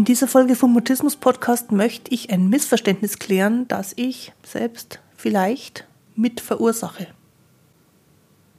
[0.00, 5.86] In dieser Folge vom Mutismus Podcast möchte ich ein Missverständnis klären, das ich selbst vielleicht
[6.16, 7.06] mit verursache.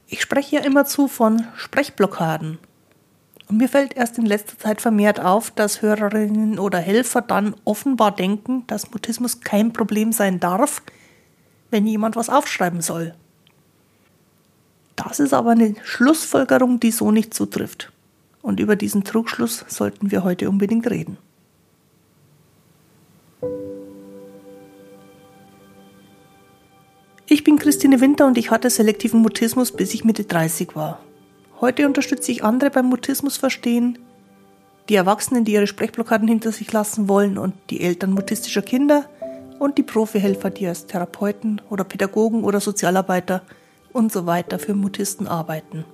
[0.06, 2.58] Ich spreche ja immerzu von Sprechblockaden.
[3.48, 8.14] Und mir fällt erst in letzter Zeit vermehrt auf, dass Hörerinnen oder Helfer dann offenbar
[8.14, 10.80] denken, dass Mutismus kein Problem sein darf,
[11.72, 13.16] wenn jemand was aufschreiben soll.
[14.94, 17.90] Das ist aber eine Schlussfolgerung, die so nicht zutrifft.
[18.42, 21.18] Und über diesen Trugschluss sollten wir heute unbedingt reden.
[27.32, 31.00] Ich bin Christine Winter und ich hatte selektiven Mutismus, bis ich Mitte 30 war.
[31.62, 33.98] Heute unterstütze ich andere beim Mutismus verstehen,
[34.90, 39.08] die Erwachsenen, die ihre Sprechblockaden hinter sich lassen wollen und die Eltern mutistischer Kinder
[39.58, 43.40] und die Profihelfer, die als Therapeuten oder Pädagogen oder Sozialarbeiter
[43.94, 45.86] und so weiter für Mutisten arbeiten.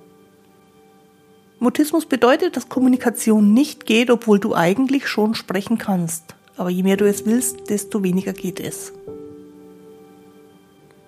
[1.59, 6.35] Mutismus bedeutet, dass Kommunikation nicht geht, obwohl du eigentlich schon sprechen kannst.
[6.57, 8.91] Aber je mehr du es willst, desto weniger geht es.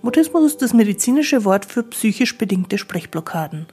[0.03, 3.67] Mutismus ist das medizinische Wort für psychisch bedingte Sprechblockaden.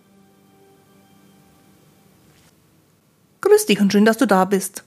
[3.40, 4.84] Grüß dich und schön, dass du da bist.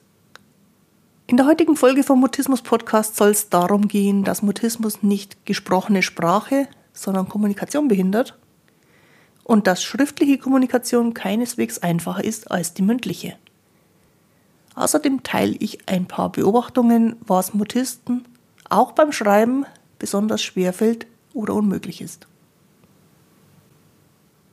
[1.25, 6.03] In der heutigen Folge vom Mutismus Podcast soll es darum gehen, dass Mutismus nicht gesprochene
[6.03, 8.37] Sprache, sondern Kommunikation behindert
[9.43, 13.35] und dass schriftliche Kommunikation keineswegs einfacher ist als die mündliche.
[14.75, 18.25] Außerdem teile ich ein paar Beobachtungen, was Mutisten
[18.69, 19.65] auch beim Schreiben
[19.97, 22.27] besonders schwer fällt oder unmöglich ist.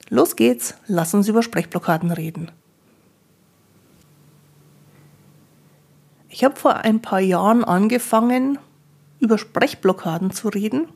[0.08, 2.50] Los geht's, lass uns über Sprechblockaden reden.
[6.28, 8.58] Ich habe vor ein paar Jahren angefangen,
[9.20, 10.88] über Sprechblockaden zu reden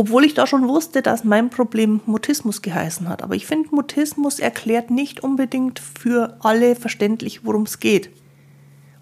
[0.00, 3.22] obwohl ich da schon wusste, dass mein Problem Mutismus geheißen hat.
[3.22, 8.08] Aber ich finde, Mutismus erklärt nicht unbedingt für alle verständlich, worum es geht.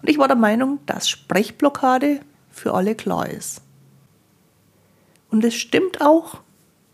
[0.01, 2.19] Und ich war der Meinung, dass Sprechblockade
[2.51, 3.61] für alle klar ist.
[5.29, 6.41] Und es stimmt auch,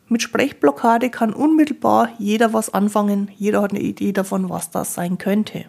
[0.07, 5.17] mit Sprechblockade kann unmittelbar jeder was anfangen, jeder hat eine Idee davon, was das sein
[5.17, 5.65] könnte.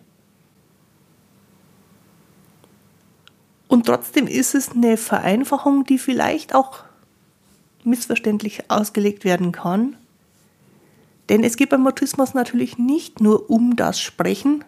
[3.69, 6.85] Und trotzdem ist es eine Vereinfachung, die vielleicht auch
[7.85, 9.97] missverständlich ausgelegt werden kann.
[11.29, 14.65] Denn es geht beim Mutismus natürlich nicht nur um das Sprechen,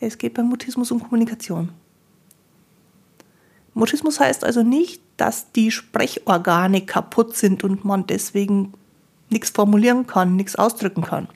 [0.00, 1.70] es geht beim Mutismus um Kommunikation.
[3.74, 8.74] Mutismus heißt also nicht, dass die Sprechorgane kaputt sind und man deswegen
[9.30, 11.28] nichts formulieren kann, nichts ausdrücken kann.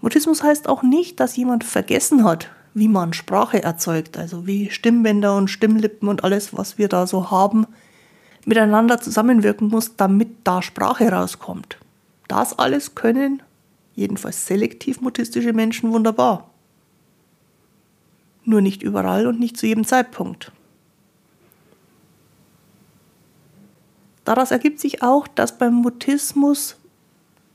[0.00, 5.36] Mutismus heißt auch nicht, dass jemand vergessen hat, wie man Sprache erzeugt, also wie Stimmbänder
[5.36, 7.66] und Stimmlippen und alles, was wir da so haben,
[8.44, 11.78] miteinander zusammenwirken muss, damit da Sprache rauskommt.
[12.28, 13.42] Das alles können
[13.94, 16.50] jedenfalls selektiv mutistische Menschen wunderbar.
[18.46, 20.52] Nur nicht überall und nicht zu jedem Zeitpunkt.
[24.24, 26.76] Daraus ergibt sich auch, dass beim Mutismus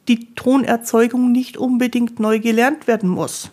[0.08, 3.52] die Tonerzeugung nicht unbedingt neu gelernt werden muss.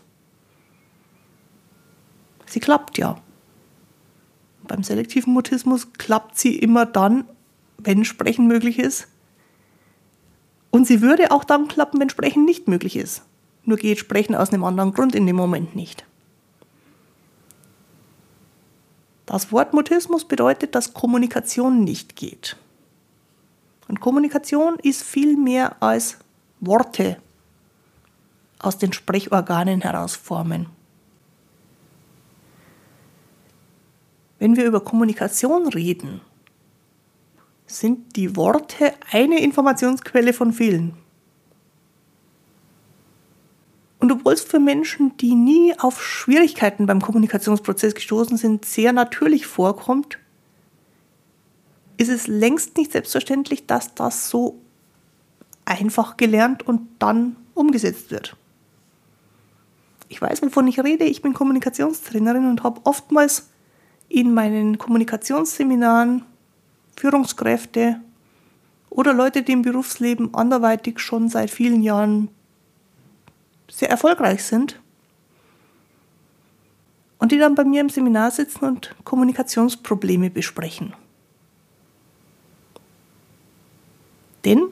[2.47, 3.21] Sie klappt ja.
[4.66, 7.25] Beim selektiven Mutismus klappt sie immer dann,
[7.78, 9.09] wenn Sprechen möglich ist.
[10.70, 13.22] Und sie würde auch dann klappen, wenn Sprechen nicht möglich ist.
[13.65, 16.05] Nur geht Sprechen aus einem anderen Grund in dem Moment nicht.
[19.28, 22.56] Das Wort Mutismus bedeutet, dass Kommunikation nicht geht.
[23.86, 26.16] Und Kommunikation ist viel mehr als
[26.60, 27.18] Worte
[28.58, 30.70] aus den Sprechorganen herausformen.
[34.38, 36.22] Wenn wir über Kommunikation reden,
[37.66, 40.96] sind die Worte eine Informationsquelle von vielen.
[44.08, 49.46] Und obwohl es für Menschen, die nie auf Schwierigkeiten beim Kommunikationsprozess gestoßen sind, sehr natürlich
[49.46, 50.19] vorkommt,
[51.99, 54.58] ist es längst nicht selbstverständlich, dass das so
[55.66, 58.34] einfach gelernt und dann umgesetzt wird.
[60.08, 61.05] Ich weiß, wovon ich rede.
[61.05, 63.50] Ich bin Kommunikationstrainerin und habe oftmals
[64.08, 66.25] in meinen Kommunikationsseminaren
[66.96, 68.00] Führungskräfte
[68.88, 72.31] oder Leute, die im Berufsleben anderweitig schon seit vielen Jahren
[73.70, 74.81] sehr erfolgreich sind
[77.19, 80.94] und die dann bei mir im Seminar sitzen und Kommunikationsprobleme besprechen.
[84.44, 84.69] Denn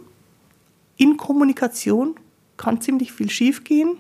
[0.97, 2.17] in Kommunikation
[2.57, 3.99] kann ziemlich viel schiefgehen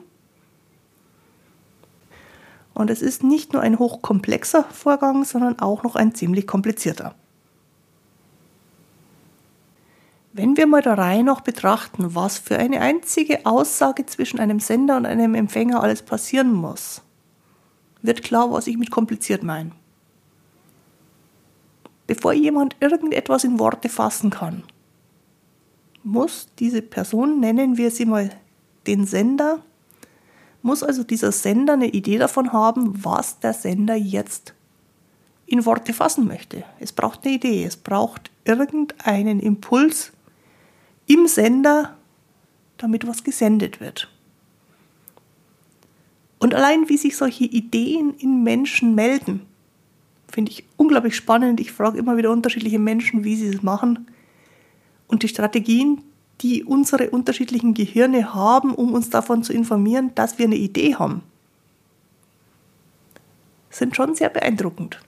[2.72, 7.14] und es ist nicht nur ein hochkomplexer Vorgang, sondern auch noch ein ziemlich komplizierter.
[10.36, 14.98] Wenn wir mal der Reihe noch betrachten, was für eine einzige Aussage zwischen einem Sender
[14.98, 17.00] und einem Empfänger alles passieren muss,
[18.02, 19.70] wird klar, was ich mit kompliziert meine.
[22.06, 24.62] Bevor jemand irgendetwas in Worte fassen kann,
[26.04, 28.28] muss diese Person, nennen wir sie mal
[28.86, 29.62] den Sender,
[30.60, 34.52] muss also dieser Sender eine Idee davon haben, was der Sender jetzt
[35.46, 36.64] in Worte fassen möchte.
[36.78, 40.12] Es braucht eine Idee, es braucht irgendeinen Impuls
[41.06, 41.96] im Sender,
[42.78, 44.08] damit was gesendet wird.
[46.38, 49.46] Und allein wie sich solche Ideen in Menschen melden,
[50.28, 51.60] finde ich unglaublich spannend.
[51.60, 54.06] Ich frage immer wieder unterschiedliche Menschen, wie sie es machen.
[55.08, 56.02] Und die Strategien,
[56.42, 61.22] die unsere unterschiedlichen Gehirne haben, um uns davon zu informieren, dass wir eine Idee haben,
[63.70, 65.00] sind schon sehr beeindruckend.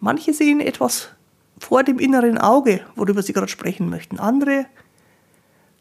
[0.00, 1.10] Manche sehen etwas
[1.58, 4.18] vor dem inneren Auge, worüber sie gerade sprechen möchten.
[4.18, 4.66] Andere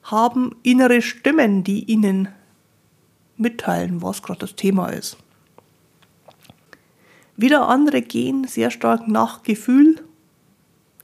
[0.03, 2.29] haben innere Stimmen, die ihnen
[3.37, 5.17] mitteilen, was gerade das Thema ist.
[7.37, 10.01] Wieder andere gehen sehr stark nach Gefühl.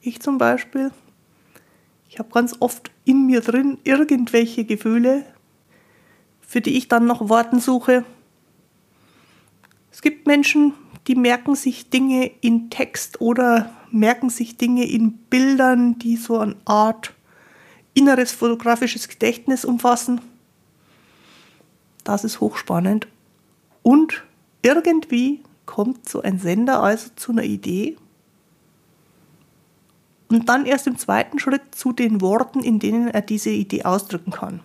[0.01, 0.91] Ich zum Beispiel.
[2.07, 5.25] Ich habe ganz oft in mir drin irgendwelche Gefühle,
[6.41, 8.05] für die ich dann nach Worten suche.
[9.91, 10.73] Es gibt Menschen,
[11.07, 16.55] die merken sich Dinge in Text oder merken sich Dinge in Bildern, die so eine
[16.65, 17.13] Art
[17.93, 20.21] inneres fotografisches Gedächtnis umfassen.
[22.03, 23.07] Das ist hochspannend.
[23.83, 24.23] Und
[24.61, 27.97] irgendwie kommt so ein Sender also zu einer Idee
[30.31, 34.31] und dann erst im zweiten Schritt zu den Worten, in denen er diese Idee ausdrücken
[34.31, 34.61] kann.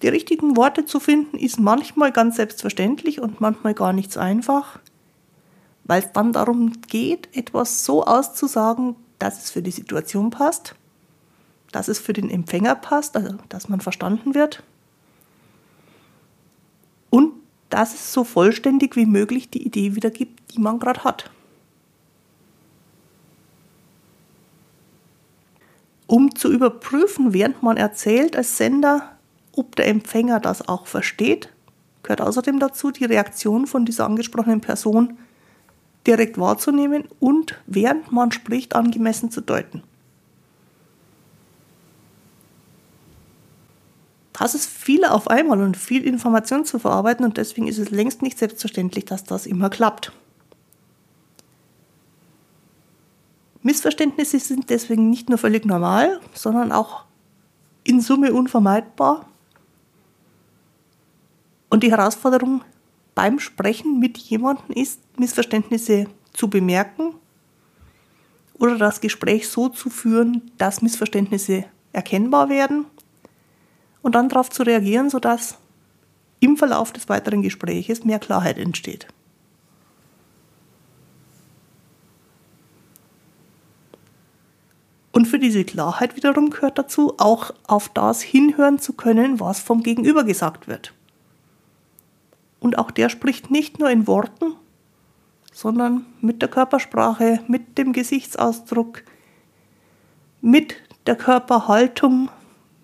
[0.00, 4.80] Die richtigen Worte zu finden ist manchmal ganz selbstverständlich und manchmal gar nicht so einfach,
[5.84, 10.74] weil es dann darum geht, etwas so auszusagen, dass es für die Situation passt,
[11.70, 14.62] dass es für den Empfänger passt, also dass man verstanden wird
[17.10, 17.32] und
[17.70, 21.30] dass es so vollständig wie möglich die Idee wiedergibt, die man gerade hat.
[26.06, 29.16] Um zu überprüfen, während man erzählt als Sender,
[29.52, 31.48] ob der Empfänger das auch versteht,
[32.02, 35.16] gehört außerdem dazu, die Reaktion von dieser angesprochenen Person
[36.06, 39.82] direkt wahrzunehmen und während man spricht angemessen zu deuten.
[44.32, 48.22] Das ist viel auf einmal und viel Information zu verarbeiten und deswegen ist es längst
[48.22, 50.12] nicht selbstverständlich, dass das immer klappt.
[53.62, 57.04] Missverständnisse sind deswegen nicht nur völlig normal, sondern auch
[57.84, 59.26] in Summe unvermeidbar
[61.70, 62.62] und die Herausforderung
[63.14, 67.14] beim Sprechen mit jemandem ist, Missverständnisse zu bemerken
[68.54, 72.86] oder das Gespräch so zu führen, dass Missverständnisse erkennbar werden
[74.02, 75.58] und dann darauf zu reagieren, sodass
[76.40, 79.06] im Verlauf des weiteren Gespräches mehr Klarheit entsteht.
[85.12, 89.82] Und für diese Klarheit wiederum gehört dazu, auch auf das hinhören zu können, was vom
[89.82, 90.94] Gegenüber gesagt wird.
[92.62, 94.54] Und auch der spricht nicht nur in Worten,
[95.52, 99.02] sondern mit der Körpersprache, mit dem Gesichtsausdruck,
[100.40, 102.30] mit der Körperhaltung,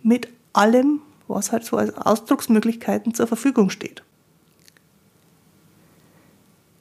[0.03, 4.03] mit allem, was halt so als Ausdrucksmöglichkeiten zur Verfügung steht.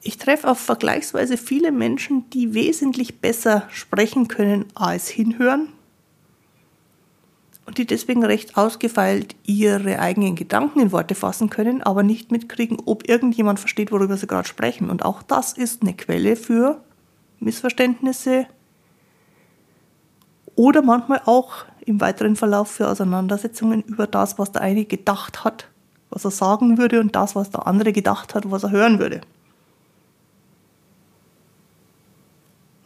[0.02, 5.68] Ich treffe auf vergleichsweise viele Menschen, die wesentlich besser sprechen können als hinhören
[7.68, 12.78] und die deswegen recht ausgefeilt ihre eigenen Gedanken in Worte fassen können, aber nicht mitkriegen,
[12.86, 14.88] ob irgendjemand versteht, worüber sie gerade sprechen.
[14.88, 16.80] Und auch das ist eine Quelle für
[17.40, 18.46] Missverständnisse
[20.54, 25.68] oder manchmal auch im weiteren Verlauf für Auseinandersetzungen über das, was der eine gedacht hat,
[26.08, 29.20] was er sagen würde und das, was der andere gedacht hat, was er hören würde.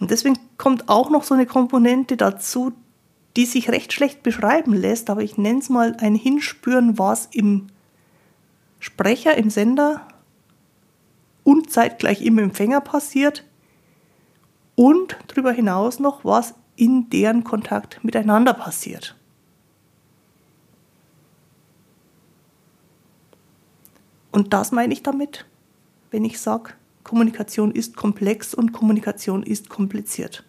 [0.01, 2.73] Und deswegen kommt auch noch so eine Komponente dazu,
[3.37, 7.69] die sich recht schlecht beschreiben lässt, aber ich nenne es mal ein Hinspüren, was im
[8.79, 10.07] Sprecher, im Sender
[11.45, 13.45] und zeitgleich im Empfänger passiert
[14.75, 19.17] und darüber hinaus noch, was in deren Kontakt miteinander passiert.
[24.31, 25.45] Und das meine ich damit,
[26.11, 26.73] wenn ich sage,
[27.05, 30.45] Kommunikation ist komplex und Kommunikation ist kompliziert.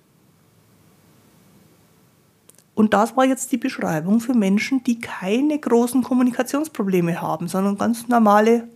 [2.75, 8.07] Und das war jetzt die Beschreibung für Menschen, die keine großen Kommunikationsprobleme haben, sondern ganz
[8.07, 8.67] normale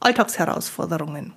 [0.00, 1.34] Alltagsherausforderungen.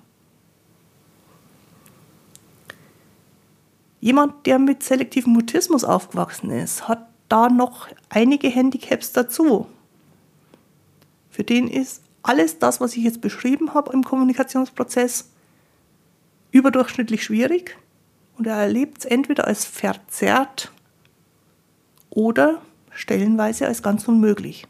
[4.00, 9.66] Jemand, der mit selektivem Mutismus aufgewachsen ist, hat da noch einige Handicaps dazu.
[11.30, 15.30] Für den ist alles das, was ich jetzt beschrieben habe im Kommunikationsprozess,
[16.50, 17.76] überdurchschnittlich schwierig
[18.38, 20.72] und er erlebt es entweder als verzerrt
[22.16, 24.66] oder stellenweise als ganz unmöglich.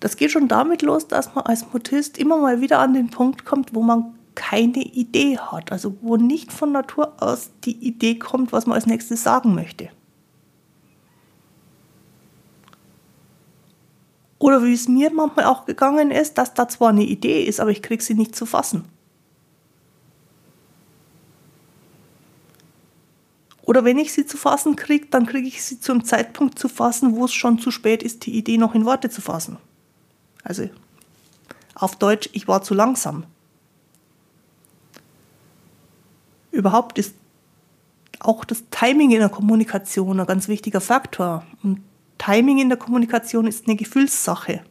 [0.00, 3.44] Das geht schon damit los, dass man als Mutist immer mal wieder an den Punkt
[3.44, 8.52] kommt, wo man keine Idee hat, also wo nicht von Natur aus die Idee kommt,
[8.52, 9.90] was man als nächstes sagen möchte.
[14.38, 17.72] Oder wie es mir manchmal auch gegangen ist, dass da zwar eine Idee ist, aber
[17.72, 18.84] ich kriege sie nicht zu fassen.
[23.68, 26.70] Oder wenn ich sie zu fassen kriege, dann kriege ich sie zu einem Zeitpunkt zu
[26.70, 29.58] fassen, wo es schon zu spät ist, die Idee noch in Worte zu fassen.
[30.42, 30.70] Also
[31.74, 33.24] auf Deutsch, ich war zu langsam.
[36.50, 37.14] Überhaupt ist
[38.20, 41.44] auch das Timing in der Kommunikation ein ganz wichtiger Faktor.
[41.62, 41.82] Und
[42.16, 44.64] Timing in der Kommunikation ist eine Gefühlssache.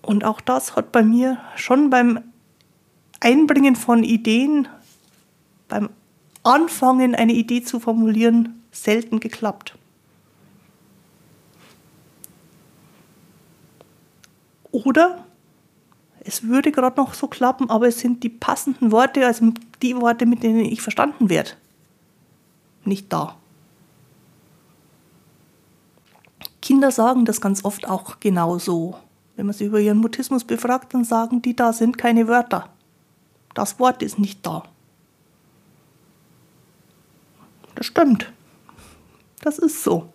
[0.00, 2.20] Und auch das hat bei mir schon beim
[3.20, 4.66] Einbringen von Ideen,
[5.68, 5.90] beim
[6.48, 9.76] Anfangen, eine Idee zu formulieren, selten geklappt.
[14.70, 15.26] Oder
[16.20, 19.52] es würde gerade noch so klappen, aber es sind die passenden Worte, also
[19.82, 21.50] die Worte, mit denen ich verstanden werde,
[22.84, 23.36] nicht da.
[26.62, 28.96] Kinder sagen das ganz oft auch genau so.
[29.36, 32.70] Wenn man sie über ihren Mutismus befragt, dann sagen die, da sind keine Wörter.
[33.52, 34.64] Das Wort ist nicht da.
[37.78, 38.32] Das stimmt.
[39.42, 40.12] Das ist so.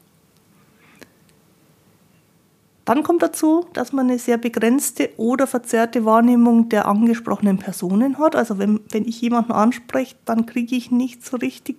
[2.84, 8.36] Dann kommt dazu, dass man eine sehr begrenzte oder verzerrte Wahrnehmung der angesprochenen Personen hat.
[8.36, 11.78] Also wenn, wenn ich jemanden anspreche, dann kriege ich nicht so richtig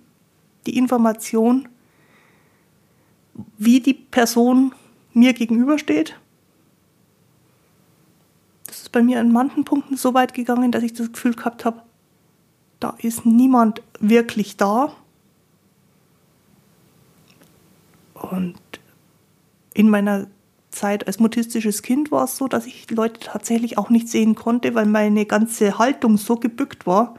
[0.66, 1.68] die Information,
[3.58, 4.74] wie die Person
[5.12, 6.18] mir gegenübersteht.
[8.66, 11.66] Das ist bei mir an manchen Punkten so weit gegangen, dass ich das Gefühl gehabt
[11.66, 11.82] habe,
[12.80, 14.94] da ist niemand wirklich da.
[18.14, 18.54] Und
[19.74, 20.28] in meiner
[20.70, 24.74] Zeit als mutistisches Kind war es so, dass ich Leute tatsächlich auch nicht sehen konnte,
[24.74, 27.14] weil meine ganze Haltung so gebückt war,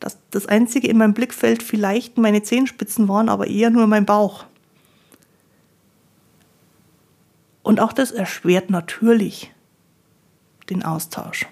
[0.00, 4.44] dass das Einzige in meinem Blickfeld vielleicht meine Zehenspitzen waren, aber eher nur mein Bauch.
[7.62, 9.52] Und auch das erschwert natürlich
[10.70, 11.46] den Austausch.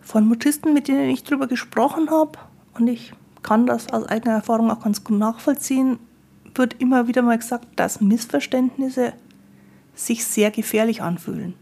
[0.00, 2.38] Von Mutisten, mit denen ich darüber gesprochen habe,
[2.74, 3.12] und ich
[3.44, 6.00] kann das aus eigener Erfahrung auch ganz gut nachvollziehen,
[6.56, 9.12] wird immer wieder mal gesagt, dass Missverständnisse
[9.94, 11.54] sich sehr gefährlich anfühlen.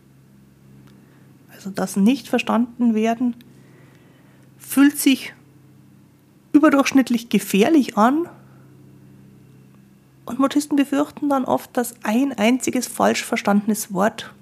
[1.52, 3.36] Also das nicht verstanden werden
[4.56, 5.34] fühlt sich
[6.52, 8.28] überdurchschnittlich gefährlich an
[10.24, 14.32] und Mutisten befürchten dann oft, dass ein einziges falsch verstandenes Wort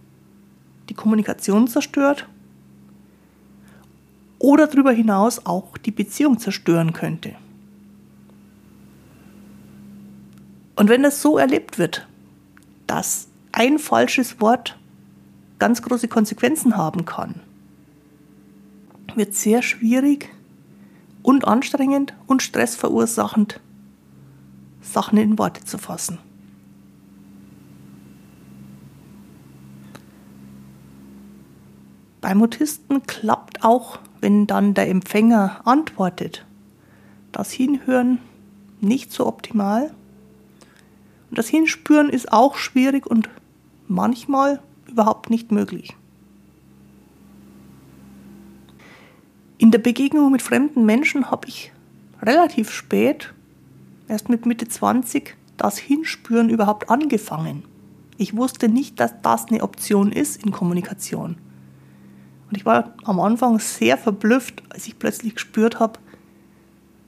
[0.89, 2.29] die Kommunikation zerstört
[4.41, 7.37] oder darüber hinaus auch die Beziehung zerstören könnte.
[10.75, 12.09] Und wenn das so erlebt wird,
[12.87, 14.79] dass ein falsches Wort
[15.59, 17.41] ganz große Konsequenzen haben kann,
[19.15, 20.31] wird sehr schwierig
[21.23, 23.61] und anstrengend und stressverursachend,
[24.81, 26.19] Sachen in Worte zu fassen.
[32.21, 36.45] Beim Autisten klappt auch, wenn dann der Empfänger antwortet,
[37.33, 38.19] das Hinhören
[38.81, 39.95] nicht so optimal
[41.31, 43.31] und das Hinspüren ist auch schwierig und
[43.89, 45.97] manchmal überhaupt nicht möglich.
[49.57, 51.73] In der Begegnung mit fremden Menschen habe ich
[52.23, 53.33] relativ spät,
[54.09, 57.65] erst mit Mitte 20, das Hinspüren überhaupt angefangen.
[58.17, 61.37] Ich wusste nicht, dass das eine Option ist in Kommunikation.
[62.51, 65.99] Und ich war am Anfang sehr verblüfft, als ich plötzlich gespürt habe,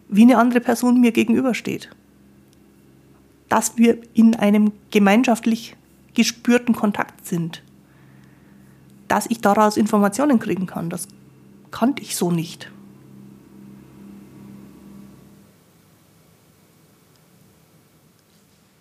[0.09, 1.91] wie eine andere Person mir gegenübersteht
[3.53, 5.77] dass wir in einem gemeinschaftlich
[6.15, 7.63] gespürten Kontakt sind.
[9.09, 11.07] Dass ich daraus Informationen kriegen kann, das
[11.71, 12.73] kannte ich so nicht.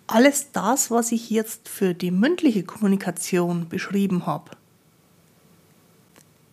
[0.06, 4.52] Alles das, was ich jetzt für die mündliche Kommunikation beschrieben habe,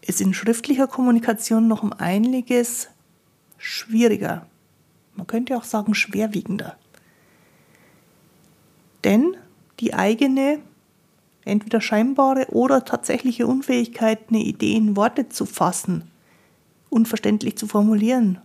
[0.09, 2.89] ist in schriftlicher Kommunikation noch um einiges
[3.59, 4.47] schwieriger.
[5.15, 6.75] Man könnte auch sagen schwerwiegender.
[9.03, 9.37] Denn
[9.79, 10.59] die eigene
[11.45, 16.09] entweder scheinbare oder tatsächliche Unfähigkeit, eine Idee in Worte zu fassen,
[16.89, 18.39] unverständlich zu formulieren,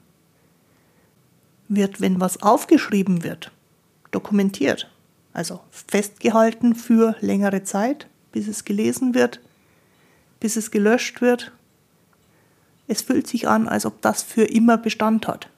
[1.69, 3.51] wird, wenn was aufgeschrieben wird,
[4.11, 4.91] dokumentiert,
[5.33, 9.41] also festgehalten für längere Zeit, bis es gelesen wird,
[10.45, 11.53] bis es gelöscht wird.
[12.87, 15.49] Es fühlt sich an, als ob das für immer Bestand hat.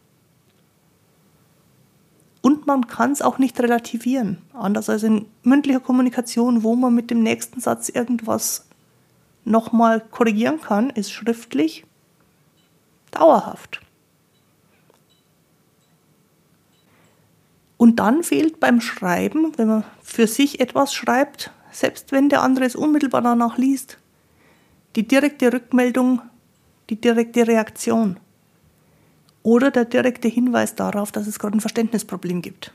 [2.40, 7.10] Und man kann es auch nicht relativieren, anders als in mündlicher Kommunikation, wo man mit
[7.10, 8.68] dem nächsten Satz irgendwas
[9.44, 11.84] nochmal korrigieren kann, ist schriftlich
[13.10, 13.80] dauerhaft.
[17.76, 22.66] Und dann fehlt beim Schreiben, wenn man für sich etwas schreibt, selbst wenn der andere
[22.66, 23.98] es unmittelbar danach liest,
[24.96, 26.22] die direkte Rückmeldung,
[26.88, 28.18] die direkte Reaktion
[29.42, 32.72] oder der direkte Hinweis darauf, dass es gerade ein Verständnisproblem gibt.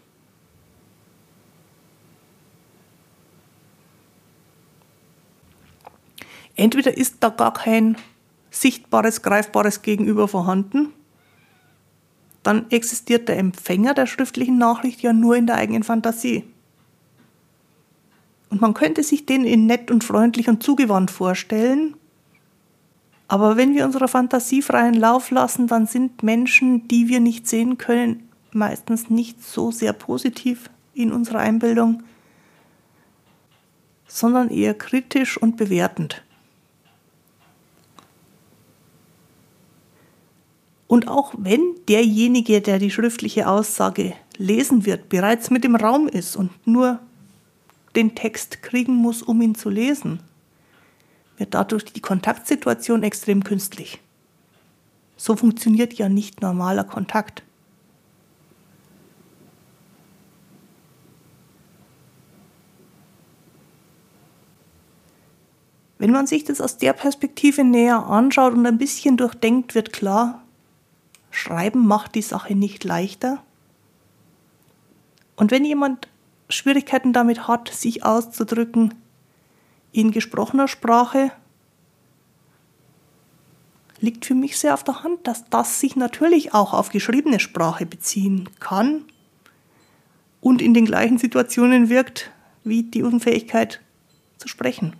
[6.55, 7.97] Entweder ist da gar kein
[8.51, 10.93] sichtbares, greifbares Gegenüber vorhanden,
[12.43, 16.43] dann existiert der Empfänger der schriftlichen Nachricht ja nur in der eigenen Fantasie.
[18.49, 21.95] Und man könnte sich den in nett und freundlich und zugewandt vorstellen,
[23.31, 27.77] aber wenn wir unserer Fantasie freien Lauf lassen, dann sind Menschen, die wir nicht sehen
[27.77, 32.03] können, meistens nicht so sehr positiv in unserer Einbildung,
[34.05, 36.21] sondern eher kritisch und bewertend.
[40.87, 46.35] Und auch wenn derjenige, der die schriftliche Aussage lesen wird, bereits mit im Raum ist
[46.35, 46.99] und nur
[47.95, 50.19] den Text kriegen muss, um ihn zu lesen,
[51.41, 53.99] wird dadurch die Kontaktsituation extrem künstlich.
[55.17, 57.41] So funktioniert ja nicht normaler Kontakt.
[65.97, 70.43] Wenn man sich das aus der Perspektive näher anschaut und ein bisschen durchdenkt, wird klar,
[71.31, 73.41] Schreiben macht die Sache nicht leichter.
[75.35, 76.07] Und wenn jemand
[76.49, 79.00] Schwierigkeiten damit hat, sich auszudrücken
[79.91, 81.31] in gesprochener Sprache,
[83.99, 87.85] liegt für mich sehr auf der Hand, dass das sich natürlich auch auf geschriebene Sprache
[87.85, 89.05] beziehen kann
[90.41, 92.31] und in den gleichen Situationen wirkt
[92.63, 93.81] wie die Unfähigkeit
[94.37, 94.95] zu sprechen.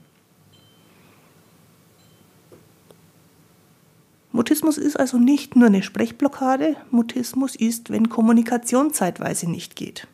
[4.32, 10.08] Mutismus ist also nicht nur eine Sprechblockade, Mutismus ist, wenn Kommunikation zeitweise nicht geht.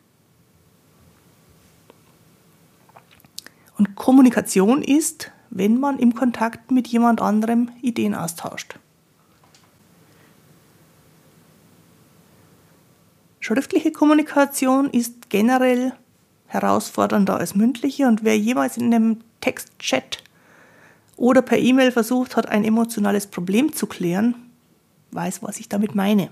[3.76, 8.78] Und Kommunikation ist, wenn man im Kontakt mit jemand anderem Ideen austauscht.
[13.38, 15.92] Schriftliche Kommunikation ist generell
[16.46, 20.24] herausfordernder als mündliche und wer jemals in einem Textchat
[21.18, 24.36] oder per E-Mail versucht hat, ein emotionales Problem zu klären,
[25.10, 26.30] weiß, was ich damit meine.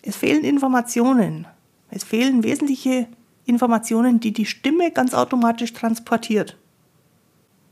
[0.00, 1.46] Es fehlen Informationen.
[1.90, 3.06] Es fehlen wesentliche
[3.46, 6.56] Informationen, die die Stimme ganz automatisch transportiert.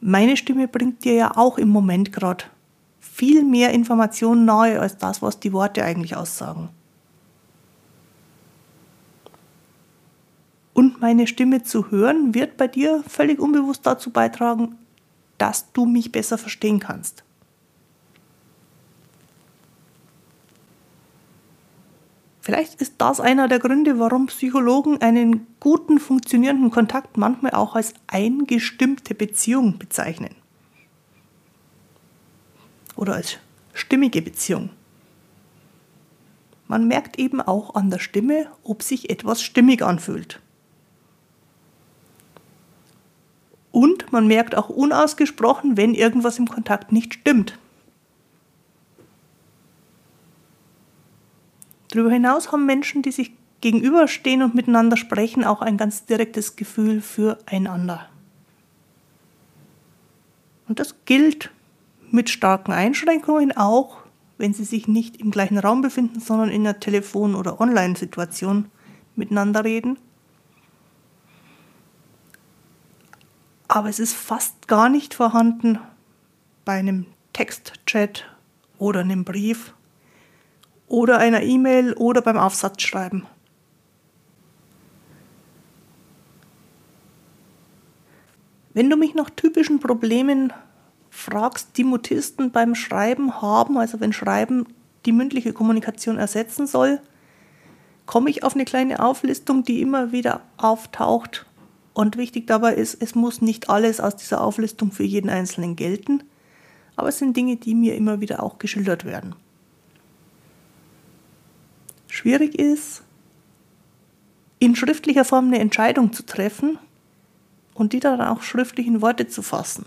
[0.00, 2.44] Meine Stimme bringt dir ja auch im Moment gerade
[3.00, 6.70] viel mehr Informationen nahe als das, was die Worte eigentlich aussagen.
[10.74, 14.76] Und meine Stimme zu hören wird bei dir völlig unbewusst dazu beitragen,
[15.38, 17.24] dass du mich besser verstehen kannst.
[22.42, 27.94] Vielleicht ist das einer der Gründe, warum Psychologen einen guten, funktionierenden Kontakt manchmal auch als
[28.08, 30.34] eingestimmte Beziehung bezeichnen.
[32.96, 33.38] Oder als
[33.74, 34.70] stimmige Beziehung.
[36.66, 40.40] Man merkt eben auch an der Stimme, ob sich etwas stimmig anfühlt.
[43.70, 47.56] Und man merkt auch unausgesprochen, wenn irgendwas im Kontakt nicht stimmt.
[51.92, 57.00] Darüber hinaus haben Menschen, die sich gegenüberstehen und miteinander sprechen, auch ein ganz direktes Gefühl
[57.00, 58.08] füreinander.
[60.68, 61.50] Und das gilt
[62.10, 63.98] mit starken Einschränkungen auch,
[64.36, 68.66] wenn sie sich nicht im gleichen Raum befinden, sondern in einer Telefon- oder Online-Situation
[69.14, 69.98] miteinander reden.
[73.72, 75.78] aber es ist fast gar nicht vorhanden
[76.66, 78.26] bei einem Textchat
[78.76, 79.72] oder einem Brief
[80.92, 83.26] oder einer E-Mail oder beim Aufsatzschreiben.
[88.74, 90.52] Wenn du mich nach typischen Problemen
[91.08, 94.66] fragst, die Mutisten beim Schreiben haben, also wenn Schreiben
[95.06, 97.00] die mündliche Kommunikation ersetzen soll,
[98.04, 101.46] komme ich auf eine kleine Auflistung, die immer wieder auftaucht
[101.94, 106.22] Und wichtig dabei ist, es muss nicht alles aus dieser Auflistung für jeden Einzelnen gelten,
[106.96, 109.34] aber es sind Dinge, die mir immer wieder auch geschildert werden.
[112.22, 113.02] Schwierig ist,
[114.60, 116.78] in schriftlicher Form eine Entscheidung zu treffen
[117.74, 119.86] und die dann auch schriftlich in Worte zu fassen.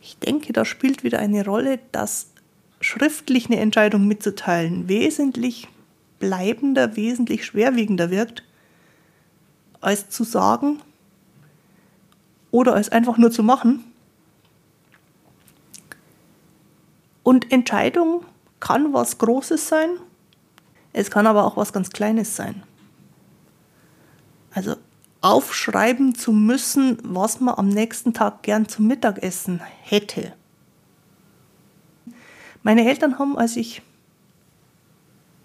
[0.00, 2.28] Ich denke, da spielt wieder eine Rolle, dass
[2.80, 5.68] schriftlich eine Entscheidung mitzuteilen wesentlich
[6.20, 8.42] bleibender, wesentlich schwerwiegender wirkt,
[9.82, 10.80] als zu sagen
[12.50, 13.84] oder als einfach nur zu machen.
[17.22, 18.24] Und Entscheidung
[18.58, 19.90] kann was Großes sein,
[20.96, 22.62] es kann aber auch was ganz Kleines sein.
[24.54, 24.76] Also
[25.20, 30.32] aufschreiben zu müssen, was man am nächsten Tag gern zum Mittagessen hätte.
[32.62, 33.82] Meine Eltern haben, als ich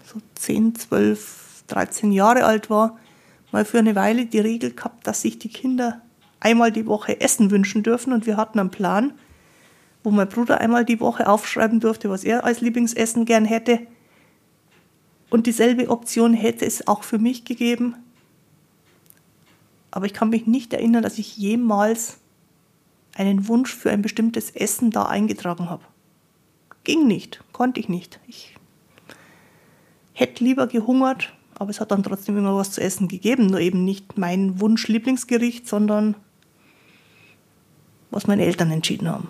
[0.05, 2.97] so 10, 12, 13 Jahre alt war,
[3.51, 6.01] mal für eine Weile die Regel gehabt, dass sich die Kinder
[6.39, 9.13] einmal die Woche Essen wünschen dürfen und wir hatten einen Plan,
[10.01, 13.85] wo mein Bruder einmal die Woche aufschreiben durfte, was er als Lieblingsessen gern hätte.
[15.31, 17.95] Und dieselbe Option hätte es auch für mich gegeben.
[19.89, 22.17] Aber ich kann mich nicht erinnern, dass ich jemals
[23.15, 25.83] einen Wunsch für ein bestimmtes Essen da eingetragen habe.
[26.83, 28.19] Ging nicht, konnte ich nicht.
[28.27, 28.55] Ich
[30.13, 33.47] hätte lieber gehungert, aber es hat dann trotzdem immer was zu essen gegeben.
[33.47, 36.15] Nur eben nicht mein Wunsch-Lieblingsgericht, sondern
[38.09, 39.29] was meine Eltern entschieden haben.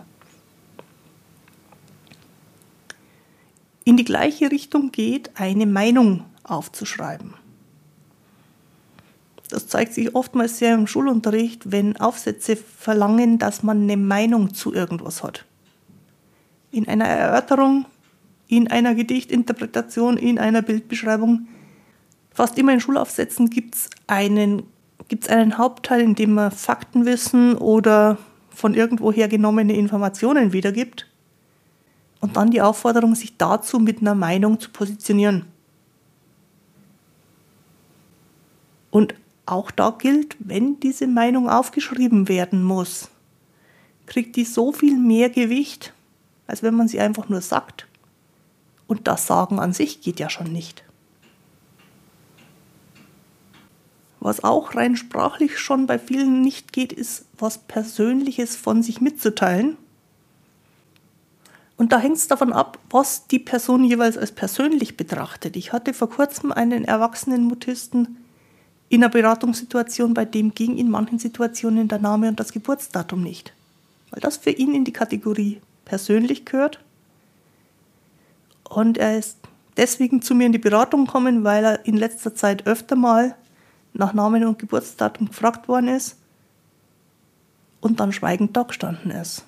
[3.92, 7.34] In die gleiche Richtung geht, eine Meinung aufzuschreiben.
[9.50, 14.74] Das zeigt sich oftmals sehr im Schulunterricht, wenn Aufsätze verlangen, dass man eine Meinung zu
[14.74, 15.44] irgendwas hat.
[16.72, 17.84] In einer Erörterung,
[18.48, 21.50] in einer Gedichtinterpretation, in einer Bildbeschreibung.
[22.32, 24.64] Fast immer in Schulaufsätzen gibt es einen,
[25.10, 28.18] gibt's einen Hauptteil, in dem man Faktenwissen oder
[28.52, 31.11] von irgendwoher genommene Informationen wiedergibt.
[32.22, 35.46] Und dann die Aufforderung, sich dazu mit einer Meinung zu positionieren.
[38.92, 43.10] Und auch da gilt, wenn diese Meinung aufgeschrieben werden muss,
[44.06, 45.94] kriegt die so viel mehr Gewicht,
[46.48, 47.88] als wenn man sie einfach nur sagt.
[48.88, 50.84] Und das Sagen an sich geht ja schon nicht.
[54.20, 59.78] Was auch rein sprachlich schon bei vielen nicht geht, ist was Persönliches von sich mitzuteilen.
[61.82, 65.56] Und da hängt es davon ab, was die Person jeweils als persönlich betrachtet.
[65.56, 68.18] Ich hatte vor kurzem einen erwachsenen Mutisten,
[68.90, 73.54] in einer Beratungssituation, bei dem ging in manchen Situationen der Name und das Geburtsdatum nicht,
[74.12, 76.80] weil das für ihn in die Kategorie persönlich gehört.
[78.70, 79.40] Und er ist
[79.76, 83.36] deswegen zu mir in die Beratung gekommen, weil er in letzter Zeit öfter mal
[83.94, 86.16] nach Namen und Geburtsdatum gefragt worden ist
[87.80, 89.46] und dann schweigend da gestanden ist.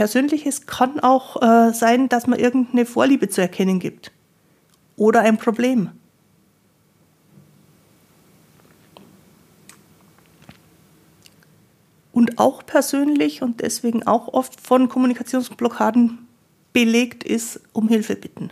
[0.00, 4.12] Persönliches kann auch äh, sein, dass man irgendeine Vorliebe zu erkennen gibt
[4.96, 5.90] oder ein Problem.
[12.12, 16.26] und auch persönlich und deswegen auch oft von Kommunikationsblockaden
[16.72, 18.50] belegt ist, um Hilfe bitten.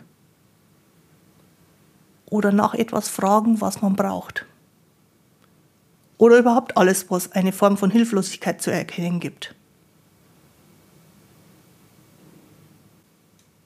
[2.26, 4.44] Oder nach etwas fragen, was man braucht.
[6.18, 9.54] Oder überhaupt alles, was eine Form von Hilflosigkeit zu erkennen gibt.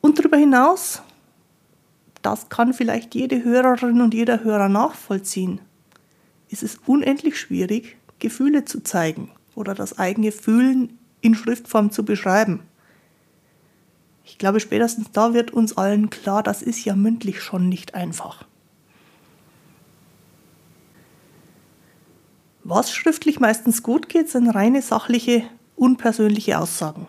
[0.02, 1.02] Und darüber hinaus,
[2.22, 5.60] das kann vielleicht jede Hörerin und jeder Hörer nachvollziehen,
[6.48, 12.60] ist es unendlich schwierig, Gefühle zu zeigen oder das eigene Fühlen in Schriftform zu beschreiben.
[14.24, 18.46] Ich glaube, spätestens da wird uns allen klar, das ist ja mündlich schon nicht einfach.
[22.64, 25.42] Was schriftlich meistens gut geht, sind reine sachliche,
[25.74, 27.08] unpersönliche Aussagen.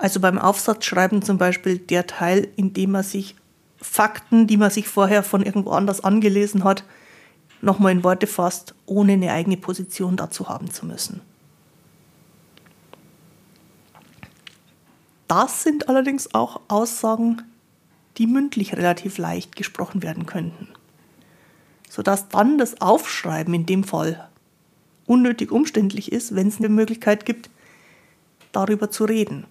[0.00, 3.36] Also beim Aufsatzschreiben zum Beispiel der Teil, in dem man sich
[3.76, 6.84] Fakten, die man sich vorher von irgendwo anders angelesen hat,
[7.60, 11.20] nochmal in Worte fasst, ohne eine eigene Position dazu haben zu müssen.
[15.28, 17.42] Das sind allerdings auch Aussagen,
[18.16, 20.68] die mündlich relativ leicht gesprochen werden könnten,
[21.90, 24.30] sodass dann das Aufschreiben in dem Fall
[25.06, 27.50] unnötig umständlich ist, wenn es eine Möglichkeit gibt,
[28.52, 29.44] darüber zu reden.